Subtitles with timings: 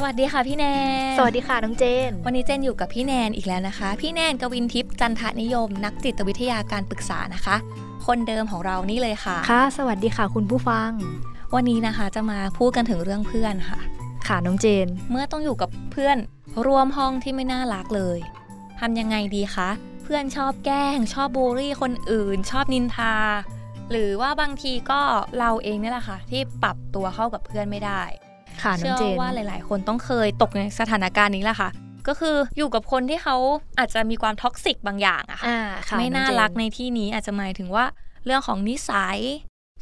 [0.00, 0.64] สวัสดีค่ะพี่แน
[1.12, 7.56] น สวัสดีค่ะน้องเจน วันนี้เจนอยู่กับพี่แนนอีกแล้วนะคะ พี่แนนกวินทิพย์จันทนิยม นักจิตวิทยาการปรึกษานะคะ
[8.06, 10.90] คนเดิมของเรานี่เลยค่ะ ค่ะ สวัสดีค่ะคุณผู้ฟัง
[11.54, 13.78] วันนี้นะคะจะมาพูดกันถึงเรื่องเพื่อนค่ะ
[14.26, 16.16] ค่ะน้องเจน เมื่อต้องอยู่กับเพื่อน
[16.66, 18.18] ร่วมห้องที่ไม่น่ารักเลย
[18.80, 19.68] ทำยังไงดีคะ
[20.04, 23.14] เพื่อนชอบแกล้ง ชอบบูลลี่คนอื่น ชอบนินทา
[23.90, 25.00] หรือว่าบางทีก็
[25.38, 28.02] เราเองนี่แหละค่ะ ที่ปรับตัวเข้ากับเพื่อนไม่ได้
[28.62, 31.70] ค่ะน้องเชื่อเจนว่าหลาย ๆ คนต้องเคยตกในสถานการณ์นี้แหละค่ะ
[32.08, 33.36] ก็คืออยู่กับคนที่เขา
[33.78, 37.84] อาจจะมีความท็อกซิกบางอย่างอะค่ะอ่าค่ะไม่น่าองเจรักในที่นี้อาจจะหมายถึงว่า
[38.24, 39.18] เรื่องของนิสัย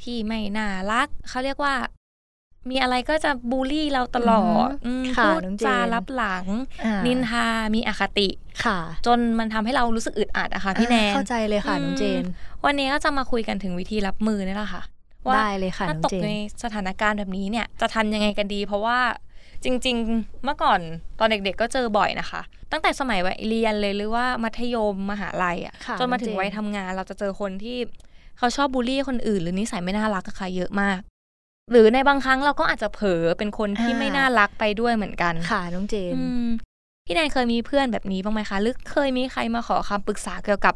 [0.02, 1.74] ที่ไม่น่ารักเขาเรียกว่า
[2.70, 6.46] มีอะไรก็จะบูลลี่เราตลอดอืมค่ะพูดน้องเจจารับหลัง
[6.84, 8.28] อ่านินทา มีอคติ
[8.64, 12.24] ค่ะ จนมันทำให้เรารู้สึกอึดอัดอะค่ะพี่แนอ่านเข้าใจเลยค่ะน้องเจน
[12.64, 14.82] วันนี้ก็จะมาคุยกันถึงวิธีรับมือนี่แหละค่ะ
[15.28, 16.30] ว่าได้เลยค่ะถ้าน้องตกเจนใน
[16.62, 18.98] สถานการณ์แบบนี้เนี่ยจะทำยังไงกันดี เพราะว่า
[19.64, 20.80] จริง ๆ เมื่อก่อน
[21.18, 22.40] ตอนเด็กๆ ก็เจอบ่อยนะคะ
[22.72, 27.78] ตั้งแต่สมัยวัยเรียนเลยหรือว่ามัธยมมหาลัยอะค่ะจนมาถึงน้องเจนวัยทำงานเราจะเจอคนที่
[28.38, 31.00] เขาชอบบูลลี่คนอื่น หรือนิสัยไม่น่ารักกับใครเยอะมาก
[31.70, 36.46] หรือในบางครั้งเราก็อาจจะเผลอเป็นคนที่ไม่น่ารักไปด้วยเหมือนกันค่ะน้องเจนอืม
[37.06, 40.74] พี่แนนเคยมีเพื่อนแบบนี้บ้างไหมคะหรือเคยมีใครมาขอคำปรึกษาเกี่ยวกับ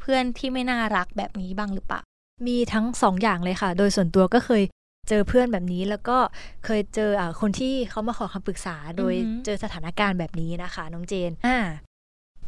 [0.00, 2.00] เพื่อนที่ไม่น่ารักแบบนี้บ้างหรือเปล่า
[2.48, 4.62] มีทั้งสองอย่างเลยค่ะ โดยส่วนตัวก็เคย
[5.08, 6.18] เจอเพื่อนแบบนี้แล้วก็
[6.64, 11.58] เคยเจออ่าคนที่เขามาขอคำปรึกษา โดยอือหือเจอสถานการณ์แบบนี้นะคะ น้องเจนอ่า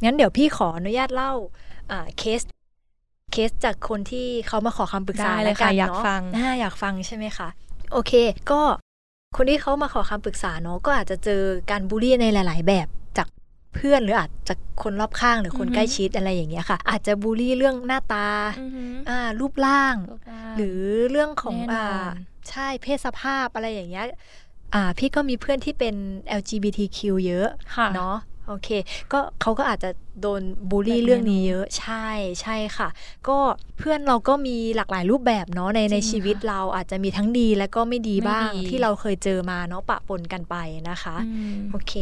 [0.05, 1.33] งั้นเดี๋ยวพี่ขออนุญาตเล่า
[1.91, 2.43] อ่าเคส
[3.33, 7.49] เคสจากคนที่เขามาขอคำปรึกษาได้เลยแวค่ะนอยากเนะฟังอ่าอยากฟังใช่ไหมคะ
[7.93, 8.13] โอเค
[8.51, 8.61] ก็
[9.37, 13.04] คนที่เขามาขอคำปรึกษาเนาะก็อาจจะเจอการบูลลี่ในหลาย ๆ แบบจาก
[13.75, 18.29] เพื่อนหรืออาจจะคนรอบข้างหรือคนอือหือใกล้ชิดอะไรอย่างเงี้ยค่ะ อาจจะบูลลี่เรื่องหน้าตา
[18.61, 20.81] อือหืออ่ารูปร่างรูปร่าง หรือ
[21.11, 22.07] เรื่องของแน่นอนอ่า
[22.49, 24.07] ใช่เพศสภาพอะไรอย่างเงี้ย
[24.75, 25.95] อ่าพี่ก็มีเพื่อนที่เป็น
[26.41, 28.17] LGBTQ เยอะค่ะเนาะ
[28.49, 28.69] โอเค
[29.13, 29.91] ก็เขาก็อาจจะ
[30.21, 32.09] โดนบูลลี่แบบนี้เรื่องนี้เยอะใช่
[32.43, 32.89] ใช่ค่ะ
[33.29, 33.37] ก็
[33.79, 40.57] เพื่อนเราก็มีหลากหลายรูปแบบเนาะในในจริงชีวิตค่ะเราอาจจะมีทั้งดีและก็ไม่ดีไม่บ้างดีที่เราเคยเจอมาเนาะปะปนกันไป
[40.91, 41.95] นะคะอืมโอเค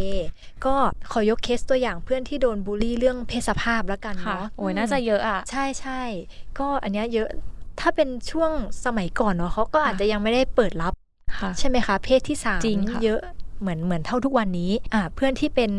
[0.64, 0.74] ก็
[1.12, 6.00] ขอยกเคสตัวอย่างเพื่อนที่โดนบูลลี่เรื่องเพศสภาพแล้วกันค่ะเนาะโอ้ยมน่าจะเยอะอะใช่ใช่
[6.58, 7.28] ก็อันเนี้ยเยอะ
[7.80, 8.50] ถ้าเป็นช่วง
[8.84, 10.92] สมัยก่อนเนาะเขาก็ค่ะอาจจะยังไม่ได้เปิดรับ
[11.38, 13.20] ค่ะใช่ไหมคะ เพศที่สามจริงค่ะเยอะ
[13.60, 15.70] เหมือนเหมือนเท่าทุกวันนี้อ่าเพื่อนที่เป็น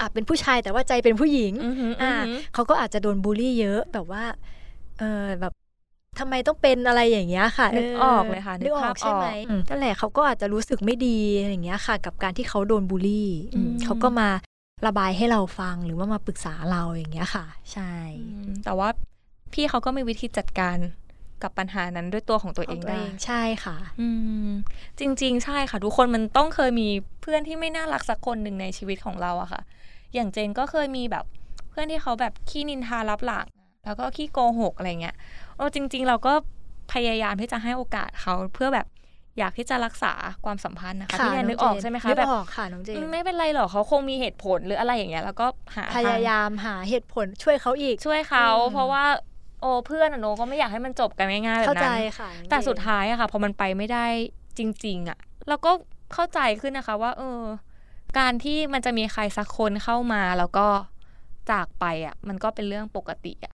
[0.00, 4.24] อ่าเป็นผู้ชายแต่ว่าใจเป็นผู้หญิงอือหืออ่าอือหือเขาก็อาจจะโดนบูลลี่เยอะแบบว่า
[4.98, 5.52] เออแบบ
[6.18, 14.28] ทำไมต้องเป็นอะไรอย่างเงี้ยค่ะนึกออกเลยค่ะนึนึกกอภาอพกใช่ไหมออกอืมนั่นแหละเขาก็อาจจะรู้สึกไม่ดีอย่างเงี้ยค่ะ กับการที่เขาโดนบูลลี่อืมอืมเขาก็มา
[14.86, 18.88] ระบายให้เราฟังหรือว่ามาปรึกษาเราอย่างเงี้ยค่ะ ใช่อืมแต่ว่า
[19.52, 20.76] พี่เขาก็มีวิธีจัดการ
[21.42, 24.08] กับปัญหานั้นด้วยตัวของตัวเองได้ ใช่ค่ะ อื
[24.48, 24.50] ม
[24.98, 26.88] จริง ๆ ใช่ค่ะ ทุกคนมันต้องเคยมี
[27.22, 29.62] เพื่อนที่ไม่น่ารักสักคนหนึ่งในชีวิตของเราอะค่ะ
[30.14, 31.24] อย่างเจนก็เคยมีแบบ
[31.70, 33.46] เพื่อนที่เขาแบบขี้นินทารับหลัง
[33.84, 35.16] แล้วก็ขี้โกหกอะไรเงี้ย
[35.56, 36.32] โอ้จริง ๆ เราก็
[36.92, 38.86] พยายามที่จะให้โอกาสเขาเพื่อแบบ
[39.38, 40.12] อยากที่จะรักษา
[40.44, 45.46] ความสัมพันธ์นะคะพี่แนนนึกออกใช่ไหมคะนึกแบบออกค่ะน้องเจนอืมไม่เป็นไรหรอกเขาคงมีเหตุผลหรืออะไรอย่างเงี้ยแล้วก็
[45.76, 49.04] หาพทงยายามหาเหตุผลช่วยเขาอีกช่วยเขาอืมเพราะว่า
[49.60, 54.06] โอ้เพื่อนอะโนก็ไม่อยากให้มันจบกันง่ายๆแบบเข้าใจนั้นค่ะน้องเจนแต่สุดท้ายอะค่ะพอมันไปไม่ได้
[54.58, 55.18] จริง ๆอะ
[55.48, 55.72] เราก็
[56.14, 57.42] เข้าใจขึ้นนะคะว่าเออ
[58.18, 60.66] การที่มันจะมีใครสักคนเข้ามาแล้วก็
[61.50, 63.52] จากไปอะมันก็เป็นเรื่องปกติอะ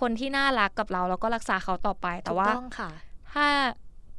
[0.00, 2.90] คนที่น่ารักกับเราเราก็รักษาเขาต่อไปแต่ว่าถูกต้องค่ะ
[3.34, 3.46] ถ้า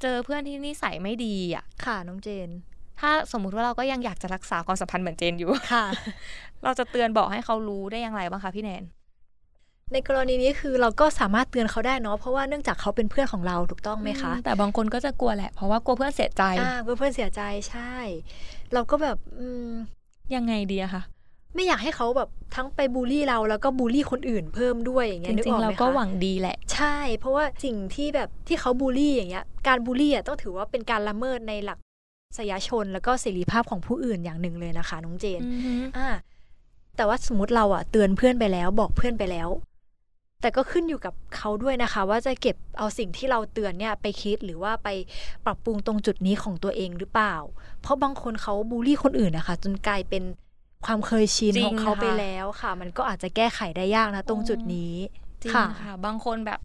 [0.02, 2.50] เจอเพื่อนที่นิสัยไม่ดีอะค่ะน้องเจน
[3.00, 5.86] ถ้าสมมุติว่าเราก็ยังอยากจะรักษาความสัมพันธ์เหมือนเจนอยู่ค่ะ
[6.64, 8.84] เราจะเตือนบอกให้เขารู้ได้อย่างไรบ้างคะพี่แนน
[9.94, 17.94] ในกรณีนี้คือเราก็สามารถเตือนเขาได้เนาะเพราะว่าเนื่องจากเขาเป็นเพื่อนของเราถูกต้องไหมคะอืแต่บางคนก็จะกลัวแหละเพราะว่ากลัวเพื่อนเสียใจอ่าเพื่อนเพื่อนเสียใจใช่
[18.74, 19.70] เราก็แบบอืม
[20.36, 21.02] ยังไงดีอะคะ
[21.54, 31.78] ไม่อยากให้เขาแบบทั้งไปบูลลี่เราแล้วก็บูลลี่คนอื่นเพิ่มด้วยอย่างจเงี้ยนึกริองอกๆไหเรามก็คะหวังดีแหละ ใช่ เพราะว่าสิ่งที่แบบที่เขาบูลลี่อย่างเงี้ย การบูลลี่อะต้องถือว่าเป็นการละเมิดในหลัก
[32.38, 35.42] สยชนแล้วก็เสรีภาพของผู้อื่นอย่างหนึ่งเลยนะคะน้องเจน
[35.98, 36.10] อ่า
[36.98, 39.50] แต่ว่าสมมติเราอะเตือนเพื่อนไปแล้วบอกเพื่อนไปแล้ว
[40.46, 44.90] แต่ก็ขึ้นอยู่กับเขาด้วยนะคะ ว่าจะเก็บเอาสิ่งที่เราเตือนเนี่ยไปคิดหรือว่าไป
[45.46, 47.36] ปรับปรุงตรงจุดนี้ของตัวเองหรือเปล่า
[47.82, 50.24] เพราะบางคนเขาบูลลี่คนอื่นนะคะ จนกลายเป็น
[50.86, 54.94] ความเคยชินจริงของเขาไปค่ะแล้วค่ะ มันก็อาจจะแก้ไขได้ยากนะ ตรงจุดนี้
[55.42, 56.60] จจริงค่ะ บางคนแบบ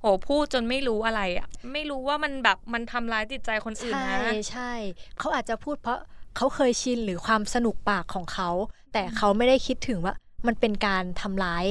[0.00, 4.72] โหพูดจนไม่รู้อะไรอะ ไม่รู้ว่ามันแบบมันทำร้ายจิตใจคนอื่นนะใช่ใช่
[5.18, 5.98] เขาอาจจะพูดเพราะ
[6.36, 8.50] เขาเคยชินหรือความสนุกปากของเขา
[8.92, 10.14] แต่เขาไม่ได้คิดถึงว่า
[10.46, 11.66] มันเป็นการทำร้าย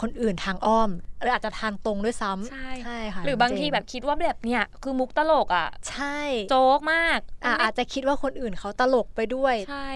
[0.00, 0.90] คนอื่นทางอ้อม
[1.20, 6.18] หรืออาจจะทางตรงด้วยซ้ำใช่ใช่ค่ะหรือบางทีแบบคิดว่าแบบเนี้ยคือมุกตลกอะ ใช่
[6.50, 9.88] โจ๊กมากอ่าอาจจะคิดว่าคนอื่นเขาตลกไปด้วยใช่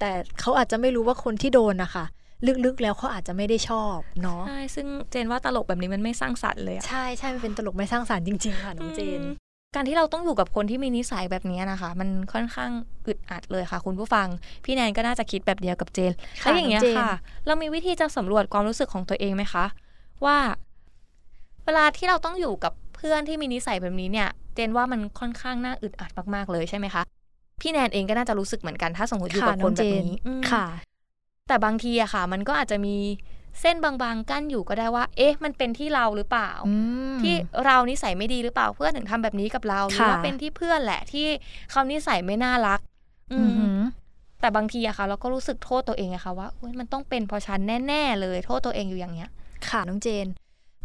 [0.00, 0.10] แต่
[0.40, 2.04] เขาอาจจะไม่รู้ว่าคนที่โดนนะคะ
[2.64, 9.22] ลึกๆ แล้วเขาอาจจะไม่ได้ชอบเนาะใช่ซึ่งเจนว่าตลกแบบนี้มันไม่สร้างสรรค์เลยใช่ใช่มันเป็นตลกไม่สร้างสรรค์จริง ๆ ค่ะน้องเจน
[9.74, 12.70] การที่เราต้องอยู่กับคนที่มีนิสัยแบบนี้นะคะ มันค่อนข้าง
[13.06, 14.26] อึดอัดเลยค่ะ คุณผู้ฟัง
[14.64, 17.10] พี่แนนก็น่าจะคิดแบบเดียวกับเจนแล้วอย่างเงี้ยค่ะ
[17.46, 19.64] เรามีวิธีจะสำรวจความรู้สึกของตัวเองไหมคะ
[20.24, 20.36] ว่า
[21.64, 27.02] เวลาที่เราต้องอยู่กับเพื่อนที่มีนิสัยแบบนี้เนี่ย เจนว่ามันค่อนข้างน่าอึดอัดมากๆเลยใช่ไหมคะ
[27.60, 30.12] พี่แนนเองก็น่าจะรู้สึกเหมือนกันถ้าสมมติอยู่กับคนแบบนี้
[30.52, 30.66] ค่ะ
[31.48, 32.96] แต่บางทีอะค่ะ มันก็อาจจะมี
[33.60, 36.50] เส้นบางๆกั้นอยู่ก็ได้ว่า เอ๊ะ มันเป็นที่เราหรือเปล่า
[37.22, 37.34] ที่
[37.64, 41.26] เรานิสัยไม่ดีหรือเปล่าเพื่อนถึงทำแบบนี้กับเราหรือว่าเป็นที่เพื่อนแหละที่
[41.70, 42.80] เขานิสัยไม่น่ารัก
[43.32, 43.40] อื
[44.40, 46.48] แต่บางทีอะค่ะ เราก็รู้สึกโทษตัวเองอะค่ะว่า
[46.78, 49.30] มันต้องเป็นเพราะฉันแน่ ๆ เลยโทษตัวเองอยู่อย่างเนี้ย
[49.68, 50.26] ค่ะน้องเจน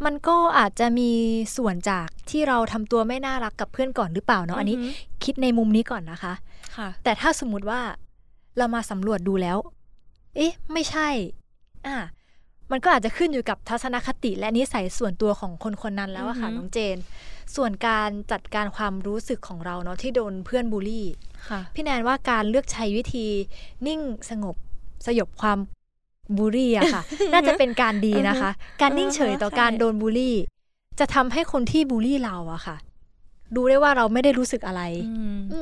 [0.06, 1.12] มันก็อาจจะมี
[1.58, 4.78] ส่วนจากที่เราทำตัวไม่น่ารักกับเพื่อนก่อนหรือเปล่าเนาะอันนี้
[5.24, 6.34] คิดในมุมนี้ก่อนนะคะ
[6.76, 7.82] ค่ะ แต่ถ้าสมมติว่า
[8.58, 9.58] เรามาสำรวจดูแล้ว
[10.36, 11.08] เอ๊ะ ไม่ใช่
[11.88, 11.98] อ่า
[12.72, 16.98] มันก็อาจจะขึ้นอยู่กับทัศนคติและนิสัยส่วนตัวของคนคนนั้นแล้วอะค่ะน้องเจน
[17.56, 21.06] ส่วนการจัดการความรู้สึกของเราเนาะที่โดนเพื่อนบูลลี่
[21.76, 23.28] พี่แนนว่าการเลือกใช้วิธี
[23.88, 24.00] นิ่ง
[24.30, 24.56] สงบ
[25.06, 25.60] สยบความ
[26.38, 27.02] บูลลี่อะค่ะ
[27.34, 28.52] น่าจะเป็นการดีนะคะ
[28.82, 30.36] การนิ่งเฉยต่อการโดนบูลลี่
[31.00, 32.76] จะทำให้คนที่บูลลี่เราอะค่ะ
[33.56, 34.82] ดูได้ว่าเราไม่ได้รู้สึกอะไร
[35.54, 35.62] อื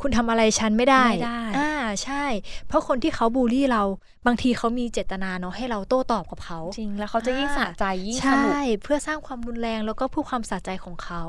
[0.00, 1.70] คุณทำอะไรฉันไม่ได้ไม่ได้อ่า
[2.04, 2.24] ใช่
[2.68, 3.82] เพราะคนที่เขาบูลลี่เรา
[4.26, 11.22] บางทีเขามีเจตนาเนาะให้เราโต้ตอบกับเขาจริงแล้วเขาจะยิ่งสะใจยิ่งสนุกใช่เพื่อสร้างความรุนแรงแล้วก็เพื่อความสะใจของเขา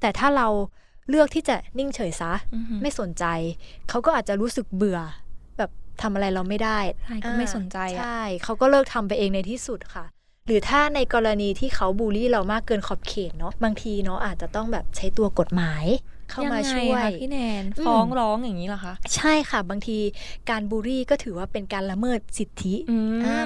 [0.00, 0.48] แต่ถ้าเรา
[1.08, 2.32] เลือกที่จะนิ่งเฉยซะ
[2.82, 3.24] ไม่สนใจ
[3.88, 4.98] เขาก็อาจจะรู้สึกเบื่อ
[5.58, 5.70] แบบ
[6.02, 6.78] ทำอะไรเราไม่ได้
[7.24, 10.06] ก็ไม่สนใจใช่เขาก็เลิกทำไปเองในที่สุดค่ะ
[10.46, 15.84] หรือถ้าในกรณีที่เขาบูลลี่เรามากเกินขอบเขตเนาะบางทีเนาะอาจจะต้องแบบใช้ตัวกฎหมาย
[16.30, 19.98] เข้ามาช่วยพี่แนนฟ้องร้องอย่างนี้เหรอคะใช่ค่ะบางที
[20.50, 22.74] การบูรี่ก็ถือว่าเป็นการละเมิดสิทธิ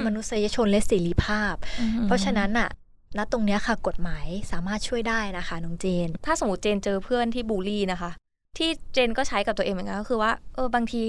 [0.06, 1.54] มนุษยชนและเสรีภาพ
[2.06, 2.69] เพราะฉะนั้นอะ
[3.19, 8.10] ณตรงนี้ค่ะกฎหมายสามารถช่วยได้นะคะน้องเจน ถ้าสมมติเจนเจอเพื่อนที่บูลลี่นะคะ
[8.58, 11.02] ที่เจนก็ใช้กับตัวเองเหมือนกันก็คือว่าเออบางที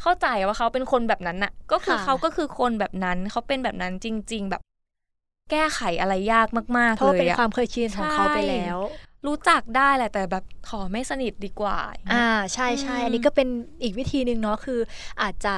[0.00, 4.62] เข้าใจว่าเขาเป็นคนแบบนั้นน่ะ ก็คือเขาก็คือคนแบบนั้นเขาเป็นแบบนั้นจริง ๆ แบบ
[5.50, 6.48] แก้ไขอะไรยาก
[6.78, 8.78] มากๆเลยเพราะเป็นความเคยชินของเขาไปแล้ว
[9.26, 11.78] รู้จักได้แหละแต่แบบขอไม่สนิทดีกว่า
[12.12, 13.48] อ่าใช่ใช่อันนี้ก็เป็น
[13.82, 14.80] อีกวิธีหนึ่งเนาะคือ
[15.22, 15.54] อาจจะ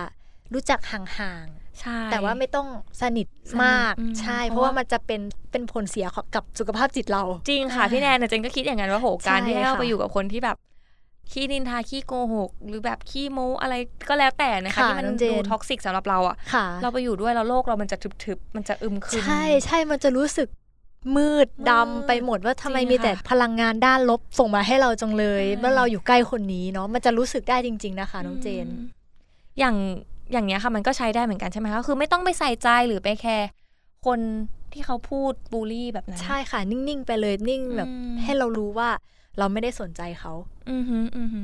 [0.55, 2.69] รู้จักห่างๆแต่ว่าไม่ต้อง
[3.01, 3.27] สนิท
[3.65, 5.21] มากใช่ เพราะว่ามันจะเป็น
[5.51, 10.57] เป็นผลเสียกับสุขภาพจิตเรา จริงค่ะพี่แนนเจนก็คิดอย่างนั้นว่าโหการที่เราไปอยู่กับคนที่แบบ
[11.33, 13.75] ขี้นินทาขี้โกหก หรือแบบขี้โม้อะไร
[14.09, 16.37] ก็แล้วแต่นะคะที่มันดู toxic สำหรับเราอะ
[16.83, 20.49] เราไปอยู่ด้วยแล้วโลกเรามันจะทึบๆมันจะอึมครึมใช่ใช่มันจะรู้สึก
[21.17, 28.67] มืดดำไปหมดว่าทำไมมีแต่พลังงานด้านลบส่งมาให้เราจังเลยเมื่อเราอยู่ใกล้คนนี้เนาะมันจะรู้สึกได้จริง ๆ นะคะน้องเจน
[29.59, 29.77] อย่าง
[30.33, 33.49] อย่างเนี้ยค่ะมันก็ใช้ได้เหมือนกันใช่ไหมคะคือไม่ต้องไปใส่ใจหรือไปแคร์
[34.07, 34.19] คน
[34.73, 37.91] ที่เขาพูดบูลลี่แบบนั้นใช่ค่ะ นิ่ง ๆ ไปเลยนิ่งแบบ
[38.23, 38.89] ให้เรารู้ว่า
[39.39, 40.33] เราไม่ได้สนใจเขา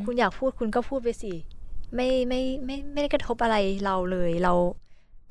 [0.05, 1.33] คุณอยากพูดคุณก็พูดไปสิ
[1.95, 4.55] ไม่ไม่ไม่ไม่ได้กระทบอะไรเราเลย เรา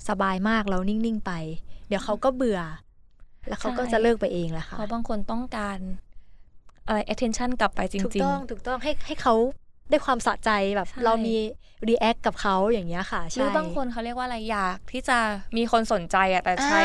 [0.09, 1.31] สบายมากเรานิ่ง ๆ ไป
[1.87, 2.59] เดี๋ยวเขาก็เบื่อ
[3.47, 5.77] แล้วเขาก็จะเลิกไปเองแหละค่ะเพราะบางคนต้องการ
[6.87, 9.35] อะไร attention กลับไปจริงๆ ถูกต้องถูกต้องให้ให้เขา
[9.89, 11.35] ได้ความสะใจแบบเรามี
[11.89, 15.17] react กับเขาอย่างเงี้ยค่ะหรือบางคนเขาเรียกว่าอะไรอยากที่จะ
[15.57, 16.81] มีคนสนใจอะแต่ใช้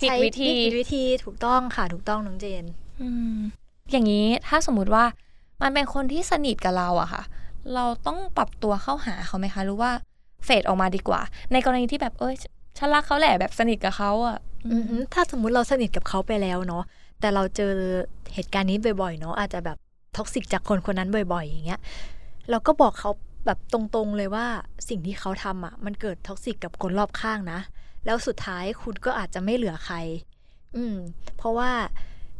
[0.00, 2.64] ผิดวิธีผิดวิธีถูกต้องค่ะถูกต้องน้องเจน
[3.00, 3.36] อืม
[3.90, 5.04] อย่างนี้ถ้าสมมุติว่า
[5.62, 7.22] มันเป็นคนที่สนิทกับเราอะค่ะ
[7.74, 9.90] เราต้องปรับตัวเข้าหาเขาไหมคะ หรือว่า
[10.44, 11.20] fade ออกมาดีกว่า
[11.52, 12.34] ในกรณีที่แบบเอ้ย
[12.78, 14.36] ฉันรักเขาแหละแบบสนิทกับเขาอะ
[15.14, 16.84] ถ้าสมมุติเราสนิทกับเขาไปแล้วเนาะ
[17.20, 17.72] แต่เราเจอ
[18.34, 19.78] เหตุการณ์นี้บ่อยๆเนาะอาจจะแบบ
[20.16, 21.80] toxic จากคนคนนั้นบ่อย ๆ อย่างเงี้ย
[22.50, 23.10] เราก็บอกเขา
[23.46, 24.46] แบบตรงๆเลยว่า
[24.88, 27.60] สิ่งที่เขาทำอะ มันเกิด toxic กับคนรอบข้างนะ
[28.04, 29.96] แล้วสุดท้ายคุณก็อาจจะไม่เหลือใคร
[30.76, 30.96] อืม
[31.36, 31.70] เพราะว่า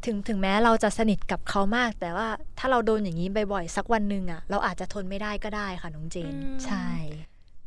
[0.04, 6.34] ถึงถึงแม้เราจะสนิทกับเขามาก แต่ว่าถ้าเราโดนอย่างนี้บ่อยๆสักวันหนึ่งอะ เราอาจจะทนไม่ได้ก็ได้ค่ะน้องเจน
[6.66, 6.88] ใช่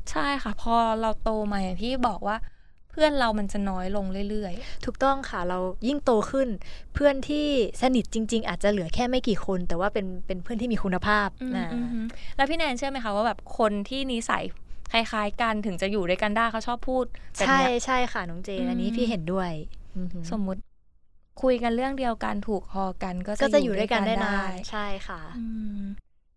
[0.09, 2.37] ใช่ค่ะ พอเราโตมาอย่างที่บอกว่า
[2.93, 6.47] เพื่อนเรามันจะน้อยลงเรื่อยๆ ถูกต้องค่ะเรายิ่งโตขึ้น
[6.93, 7.47] เพื่อนที่
[7.81, 11.67] สนิทจริง ๆ อาจจะเหลือแค่ไม่กี่คน แต่ว่าเป็นเป็นเพื่อนที่มีคุณภาพนะ
[12.37, 14.43] แล้วพี่แนนเชื่อไหมคะว่าแบบคนที่นิสัย
[14.91, 17.05] คล้ายๆกันถึงจะอยู่ด้วยกันได้เขาชอบพูด
[17.47, 19.51] ใช่ใช่ค่ะน้องเจนอันนี้พี่เห็นด้วย
[20.31, 20.61] สมมุติ
[21.41, 25.21] คุยกันเรื่องเดียวกันถูกคอกันก็ก็จะอยู่ด้วยกันได้นานใช่ค่ะ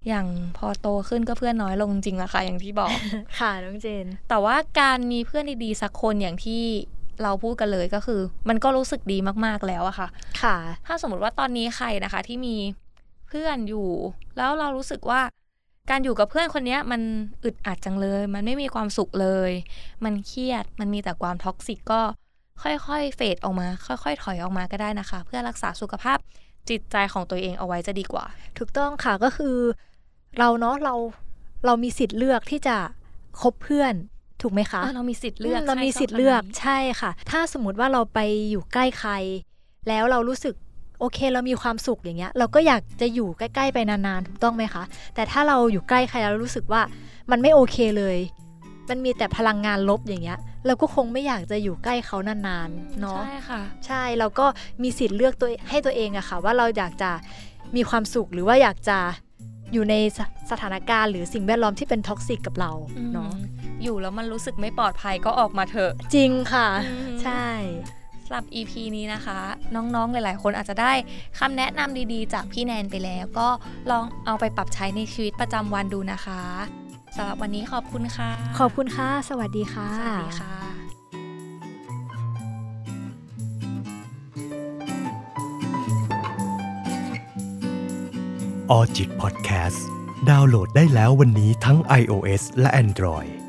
[0.08, 0.26] อย่าง
[0.56, 2.90] พอโตขึ้นก็เพื่อนน้อยลงจริงละค่ะอย่างที่บอก
[3.38, 6.62] ค่ะน้องเจน แต่ว่าการมีเพื่อนดีๆสักคนอย่างที่
[7.22, 10.08] เราพูดกันเลยก็คือ มันก็รู้สึกดีมากๆแล้วอะค่ะ
[10.42, 12.56] ค่ะ ถ้าสมมติว่าตอนนี้ใครนะคะ ที่มี
[13.28, 13.88] เพื่อนอยู่
[14.36, 15.20] แล้วเรารู้สึกว่า
[15.90, 17.00] การอยู่กับเพื่อนคนนี้มัน
[17.44, 19.50] อึดอัดจังเลย มันไม่มีความสุขเลย
[20.04, 22.00] มันเครียดมันมีแต่ความ toxic ก็
[22.62, 26.18] ค่อยๆ fade ออกมา ค่อย ๆ ถอยออกมาก็ได้นะคะ เพื่อรักษาสุขภาพ
[26.70, 28.24] จิตใจของตัวเองเอาไว้จะดีกว่า
[28.58, 29.56] ถูกต้องค่ะก็คือ
[30.38, 30.94] เราเนาะเรา
[31.66, 32.76] เรามีสิทธิ์เลือกที่จะ
[33.40, 33.94] คบเพื่อน
[34.42, 38.18] ถูกไหมคะเรามีสิทธิ์เลือกเรามีสิทธิ์เลือกใช่ค่ะ ถ้าสมมติว่าเราไป
[38.50, 39.12] อยู่ใกล้ใคร
[39.88, 40.54] แล้วเรารู้สึก
[41.00, 44.82] โอเคเรามีความสุขอย่างเงี้ย เราก็อยากจะอยู่ใกล้ ๆ ไปนานๆถูกต้องไหมคะ
[45.14, 46.82] แต่ถ้าเราอยู่ใกล้ใครแล้วรู้สึกว่า
[47.30, 48.16] มันไม่โอเคเลย
[48.90, 54.46] มันมีแต่พลังงานลบอย่างเงี้ย เราก็คงไม่อยากจะอยู่ใกล้เขานานๆเนาะใช่ค่ะ ใช่เราก็
[54.82, 57.10] มีสิทธิ์เลือกตัวให้ตัวเองอะค่ะ ว่าเราอยากจะ
[57.76, 58.98] มีความสุขหรือว่าอยากจะ
[59.72, 60.20] อยู่ในส
[60.50, 62.72] สถานการณ์หรือสิ่งแวดล้อมที่เป็นท็อกซิกกับเรา
[63.14, 63.32] เนาะ
[63.82, 67.46] อยู่แล้วมันรู้สึกไม่ปลอดภัยก็ออกมาเถอะ จริงค่ะอืมใช่
[68.24, 69.38] สำหรับ EP นี้นะคะ
[69.74, 70.92] น้องๆ หลาย ๆ คนอาจจะได้
[71.38, 73.48] คำแนะนำดีๆ จากพี่แนนไปแล้ว ก็
[73.90, 76.42] ลองเอาไปปรับใช้ในชีวิตประจำวันดูนะคะ
[77.16, 80.54] สำหรับวันนี้ขอบคุณค่ะ ขอบคุณค่ะ สวัสดีค่ะ สวัสดีค่ะ
[88.70, 89.86] ออจิตพอดแคสต์
[90.30, 93.45] ดาวน์โหลดได้แล้ววันนี้ทั้ง iOS และ Android